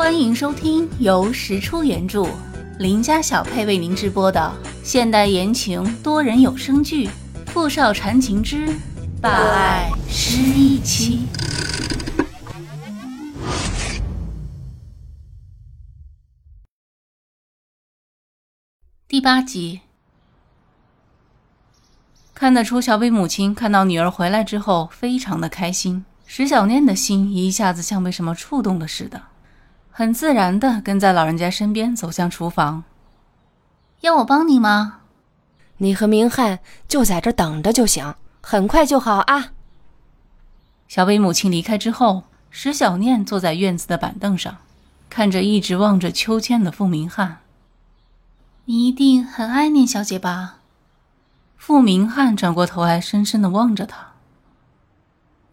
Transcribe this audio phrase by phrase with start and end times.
[0.00, 2.26] 欢迎收听由石出原著、
[2.78, 4.50] 林家小配为您直播的
[4.82, 7.06] 现代言情多人有声剧
[7.48, 8.74] 《富少缠情之
[9.20, 11.26] 霸爱失忆妻》
[19.06, 19.80] 第八集。
[22.32, 26.06] 看得出，小北母亲看到女儿回来之后，非常的开心。
[26.24, 29.24] 石小念的心一下子像被什么触动了似的。
[30.00, 32.84] 很自然的跟在老人家身边走向厨房。
[34.00, 35.00] 要我帮你吗？
[35.76, 39.52] 你和明翰就在这等着就行，很快就好啊。
[40.88, 44.56] 小北母亲离开之后，石小念坐在院子的板凳上，
[45.10, 47.40] 看着一直望着秋千的傅明翰。
[48.64, 50.60] 你一定很爱念小姐吧？
[51.58, 54.12] 傅明翰转过头来，深深的望着他。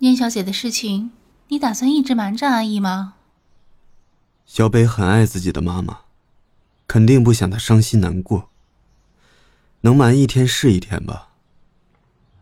[0.00, 1.12] 念小姐的事情，
[1.48, 3.14] 你打算一直瞒着阿姨吗？
[4.46, 6.00] 小北很爱自己的妈妈，
[6.86, 8.50] 肯定不想她伤心难过。
[9.80, 11.30] 能瞒一天是一天吧。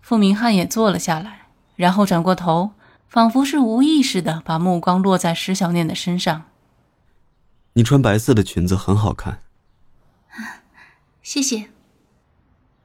[0.00, 2.72] 傅明翰也坐了下来，然后转过头，
[3.08, 6.44] 仿佛是无意识的把目光落在石小念的身上。
[7.74, 9.40] 你穿白色的裙子很好看。
[11.22, 11.70] 谢谢。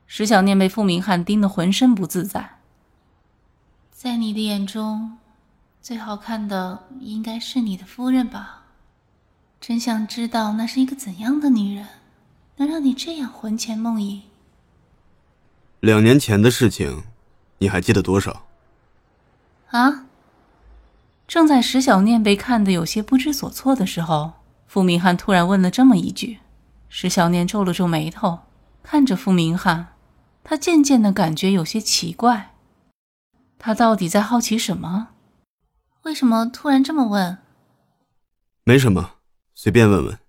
[0.06, 2.60] 石小念被傅明翰盯得浑身不自在。
[3.92, 5.18] 在你的眼中，
[5.82, 8.67] 最好看的应该是你的夫人吧？
[9.68, 11.90] 真想知道那是一个怎样的女人，
[12.56, 14.22] 能让你这样魂牵梦萦。
[15.82, 17.04] 两年前的事情，
[17.58, 18.46] 你还记得多少？
[19.72, 20.06] 啊！
[21.28, 24.36] 正在石小念被看得有些不知所措的时候，
[24.68, 26.40] 傅明翰突然问了这么一句。
[26.88, 28.40] 石小念皱了皱眉头，
[28.82, 29.88] 看着傅明翰，
[30.46, 32.54] 他渐渐的感觉有些奇怪。
[33.60, 35.10] 他到底在好奇什么？
[36.04, 37.40] 为什么突然这么问？
[38.64, 39.16] 没什么。
[39.60, 40.20] 随便问问，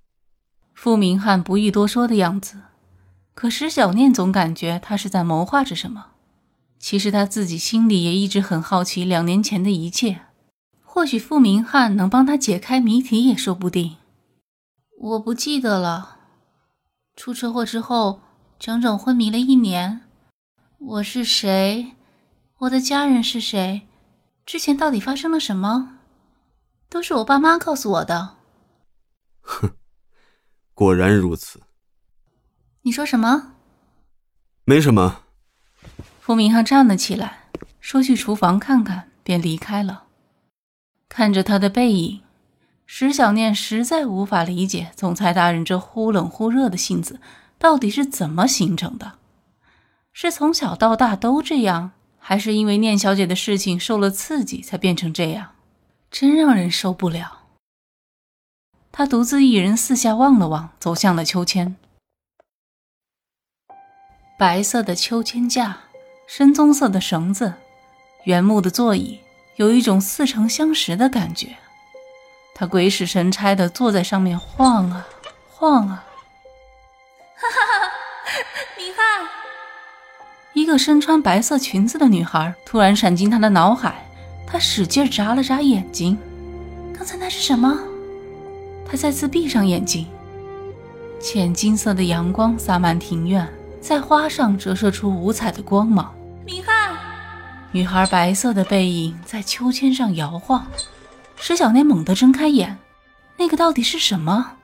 [0.73, 2.63] 傅明翰不欲多说的样子。
[3.35, 6.13] 可石小念总感觉他是在谋划着什么。
[6.79, 10.23] 其实他自己心里也一直很好奇两年前的一切。
[10.83, 13.99] 或许傅明翰能帮他解开谜题也说不定。
[14.99, 16.21] 我不记得了。
[17.15, 18.23] 出车祸之后，
[18.59, 20.01] 整整昏迷了一年。
[20.79, 21.93] 我是谁？
[22.61, 23.83] 我的家人是谁？
[24.47, 25.99] 之前到底发生了什么？
[26.89, 28.38] 都是我爸妈告诉我的。
[29.49, 29.71] 哼，
[30.75, 31.63] 果然如此。
[32.83, 33.55] 你说什么？
[34.65, 35.23] 没什么。
[36.21, 37.49] 傅明翰站了起来，
[37.81, 40.05] 说去厨房看看，便离开了。
[41.09, 42.21] 看着他的背影，
[42.85, 47.19] 石小念实在无法理解总裁大人这忽冷忽热的性子
[47.59, 49.19] 到底是怎么形成的。
[50.13, 55.55] 是从小到大都这样，还是因为念小姐的事情受了刺激才变成这样？
[56.11, 57.38] 真让人受不了。
[58.99, 61.77] 他独自一人四下望了望，走向了秋千。
[64.37, 65.83] 白色的秋千架，
[66.27, 67.55] 深棕色的绳子，
[68.25, 69.21] 原木的座椅，
[69.55, 71.57] 有一种似曾相识的感觉。
[72.57, 75.07] 他鬼使神差的坐在上面晃啊
[75.49, 76.05] 晃啊。
[77.37, 77.93] 哈哈哈！
[78.77, 79.29] 明翰，
[80.55, 84.05] 一个身穿白色裙子的女孩突然闪进他的脑海，
[84.45, 86.19] 他使劲眨了眨眼睛。
[86.93, 87.81] 刚才那是什么？
[88.91, 90.07] 他再次闭上眼睛，
[91.21, 93.47] 浅金色的阳光洒满庭院，
[93.83, 96.15] 在花上折射出五彩的光芒。
[96.47, 96.97] 明翰，
[97.71, 100.67] 女孩白色的背影在秋千上摇晃。
[101.37, 102.79] 石小念猛地睁开眼，
[103.37, 104.57] 那个到底是什么？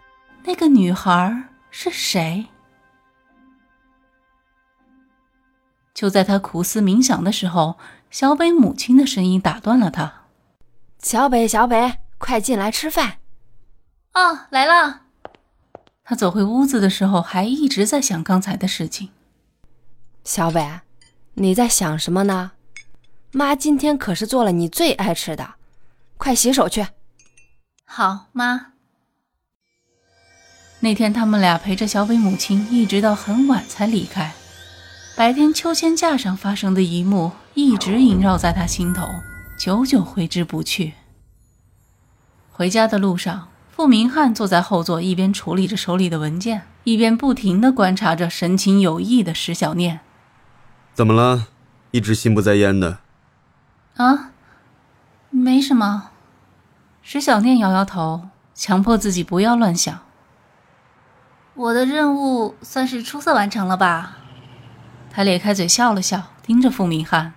[0.45, 2.47] 那个女孩是谁？
[5.93, 7.77] 就在他苦思冥想的时候，
[8.11, 10.23] 小北母亲的声音打断了他
[10.99, 13.19] ：“小北，小北，快进来吃饭。”
[14.15, 15.03] 哦，来了。
[16.05, 19.11] 他走回屋子的时候，还一直在想刚才的事情。
[20.23, 20.81] 小北，
[21.35, 22.53] 你在想什么呢？
[23.33, 25.55] 妈今天可是做了你最爱吃的，
[26.17, 26.87] 快洗手去。
[27.85, 28.73] 好，妈。
[30.81, 34.33] 那天他们俩陪着小北母亲一直到很晚才离开。
[35.17, 39.09] 白天秋千架上发生的一幕一直萦绕在他心头，
[39.59, 40.93] 久久挥之不去。
[42.53, 43.49] 回家的路上。
[43.75, 49.99] 傅明翰坐在后座，一边处理着手里的文件，一边不停地观察着神情有异的石小念。
[50.93, 51.49] 怎么了？
[51.91, 52.99] 一直心不在焉的。
[53.97, 54.31] 啊，
[55.31, 56.11] 没什么。
[57.03, 59.99] 石小念摇摇头，强迫自己不要乱想。
[61.55, 64.19] 我的任务算是出色完成了吧？
[65.11, 67.33] 他咧开嘴笑了笑，盯着傅明翰。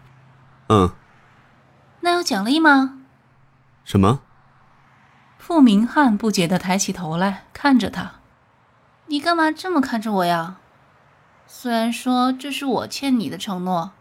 [0.69, 0.91] 嗯。
[2.01, 2.99] 那有奖励吗？
[3.83, 4.19] 什么？
[5.37, 8.13] 傅明翰不解地抬起头来看着他
[9.07, 10.57] ：“你干嘛这么看着我呀？
[11.47, 13.91] 虽然说这是我欠你的承诺，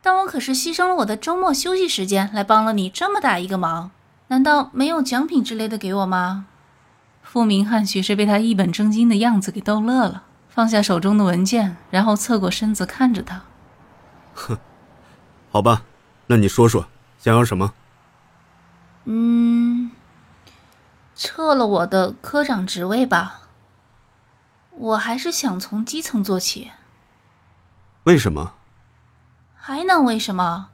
[0.00, 3.90] 但我可是牺牲了我的周末休息时间来帮了你这么大一个忙，
[4.28, 6.46] 难道没有奖品之类的给我吗？”
[7.24, 13.42] 傅明翰许是被他一本正经的样子给逗乐了，放下手中的文件，然后侧过身子看着他
[14.34, 14.56] ：“哼，
[15.50, 15.82] 好吧，
[16.28, 16.86] 那你说说，
[17.18, 17.72] 想要什么
[19.06, 19.73] ？”“嗯。”
[21.14, 23.42] 撤了我的科长职位吧，
[24.70, 26.72] 我还是想从基层做起。
[28.04, 28.54] 为什么？
[29.54, 30.70] 还能为什么？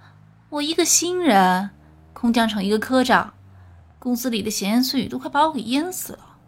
[0.49, 1.71] 我一个新人，
[2.13, 3.35] 空降成一个科长，
[3.99, 6.39] 公司里的闲言碎语都快把我给淹死了。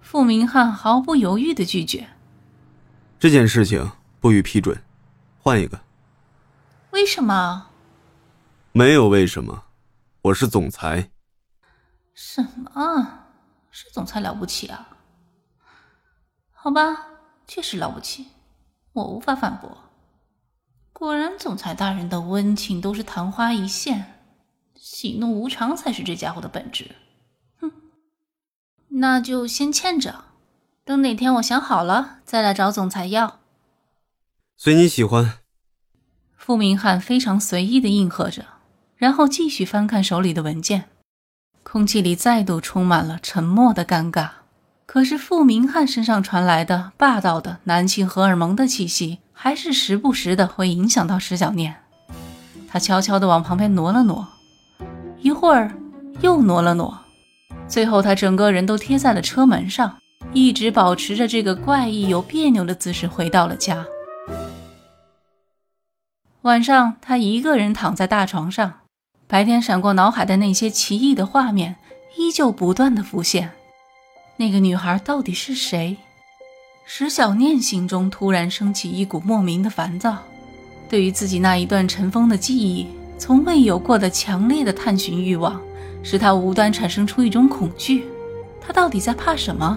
[0.00, 2.06] 傅明翰毫不犹豫的拒绝。
[3.18, 4.80] 这件事情不予批准，
[5.38, 5.80] 换一个。
[6.90, 7.68] 为什么？
[8.72, 9.64] 没有为什么，
[10.22, 11.10] 我是总裁。
[12.14, 13.26] 什么？
[13.70, 14.88] 是总裁了不起啊？
[16.52, 17.08] 好吧，
[17.46, 18.28] 确实了不起，
[18.92, 19.90] 我无法反驳。
[20.92, 24.20] 果然，总裁大人的温情都是昙花一现，
[24.76, 26.94] 喜怒无常才是这家伙的本质。
[27.58, 27.72] 哼，
[28.88, 30.26] 那就先欠着，
[30.84, 33.40] 等哪天我想好了再来找总裁要。
[34.56, 35.40] 随你喜欢。
[36.36, 38.46] 傅明翰非常随意的应和着，
[38.96, 40.90] 然后继续翻看手里的文件。
[41.74, 44.28] 空气里再度充满了沉默的尴尬，
[44.86, 51.74] 可是傅明翰身上传来的霸道的男性荷尔蒙的气息，还是时不时的会影响到石小念。
[52.68, 54.24] 他悄悄地往旁边挪了挪，
[55.18, 55.74] 一会儿
[56.20, 56.96] 又挪了挪，
[57.66, 59.96] 最后他整个人都贴在了车门上，
[60.32, 63.84] 一直保持着这个怪异又别扭的姿势回到了家。
[66.42, 68.74] 晚上，他一个人躺在大床上。
[69.34, 71.74] 白天闪过脑海的那些奇异的画面，
[72.16, 73.50] 依旧不断的浮现。
[74.36, 75.96] 那个女孩到底是谁？
[76.84, 80.18] 石小念心中突然升起一股莫名的烦躁，
[80.88, 82.86] 对于自己那一段尘封的记忆，
[83.18, 85.60] 从未有过的强烈的探寻欲望，
[86.04, 88.04] 使他无端产生出一种恐惧。
[88.60, 89.76] 他到底在怕什么？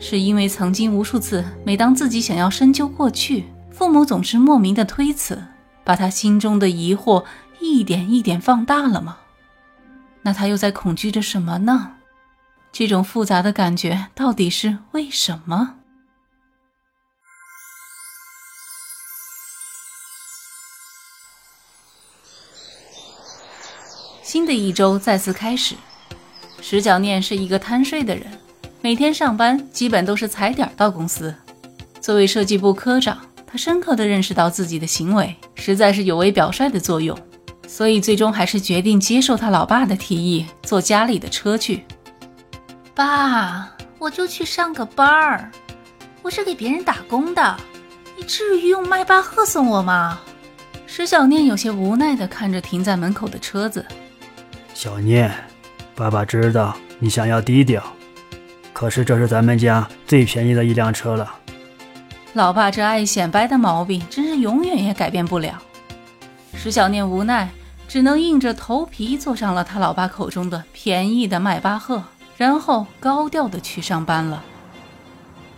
[0.00, 5.44] 是因为曾经无数次，每当自己想要深究过去，父母总是莫名的推辞，
[5.84, 7.22] 把他心中的疑惑。
[7.62, 9.18] 一点一点放大了吗？
[10.22, 11.94] 那他又在恐惧着什么呢？
[12.72, 15.76] 这种复杂的感觉到底是为什么？
[24.22, 25.76] 新的一周再次开始。
[26.60, 28.26] 石小念是一个贪睡的人，
[28.80, 31.34] 每天上班基本都是踩点到公司。
[32.00, 37.16] 作为设计部科长，他深刻的认识到自己的行为实在是有违表率的作用。
[37.66, 41.84] 所以最终还是决定接受他老爸的提议，坐家里的车去。
[42.94, 45.50] 爸，我就去上个班儿，
[46.20, 47.56] 我是给别人打工的，
[48.16, 50.20] 你至于用迈巴赫送我吗？
[50.86, 53.84] 石小念有些无奈地看着停在门口的车子。
[54.74, 55.32] 小念，
[55.94, 57.82] 爸爸知道你想要低调，
[58.74, 61.34] 可是这是咱们家最便宜的一辆车了。
[62.34, 65.54] 老爸这爱显摆的毛病，真是永远也改变不了。
[66.54, 67.50] 石小念无奈。
[67.88, 72.02] 只能硬着头皮坐上了他老爸口中的便宜的迈巴赫，
[72.38, 74.42] 然后高调的去上班了。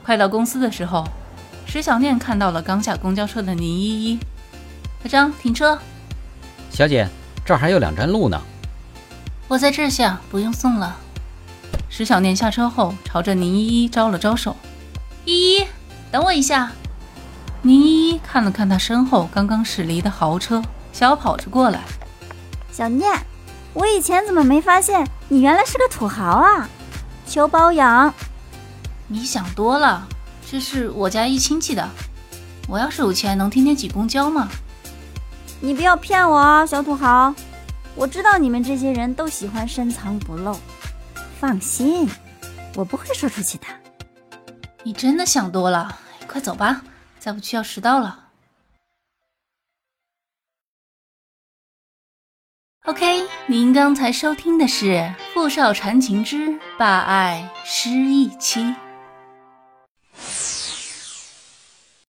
[0.02, 1.06] 快到公司的时候，
[1.64, 4.18] 石小念看到了刚下公交车的宁依依。
[5.04, 5.78] 小张，停车。
[6.70, 7.08] 小姐，
[7.46, 8.40] 这儿还有两站路呢。
[9.46, 10.96] 我在这儿下，不用送了。
[11.88, 14.56] 石小念下车后，朝着宁依依招了招手。
[15.24, 15.66] 依依，
[16.10, 16.72] 等我一下。
[17.62, 20.60] 宁依依看了看他身后刚刚驶离的豪车，
[20.94, 21.80] 小跑着过来。
[22.70, 23.12] 小念，
[23.72, 26.68] 我以前怎么没发现你原来是个土豪啊？
[27.26, 28.14] 求包养？
[29.08, 30.06] 你想多了，
[30.50, 31.86] 这是我家一亲戚的。
[32.68, 34.48] 我要是有钱，能天天挤公交吗？
[35.60, 37.34] 你不要骗我啊，小土豪！
[37.96, 40.56] 我知道你们这些人都喜欢深藏不露。
[41.40, 42.08] 放心，
[42.76, 43.64] 我不会说出去的。
[44.84, 45.98] 你真的想多了，
[46.28, 46.82] 快走吧，
[47.18, 48.23] 再不去要迟到了。
[52.86, 54.84] OK，您刚才收听的是
[55.32, 58.60] 《富少缠情之霸爱失忆妻》。